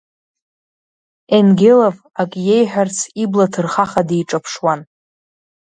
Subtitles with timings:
[1.37, 4.79] Енгелов акы иеиҳәарц ибла ҭырхаха диҿаԥшуан.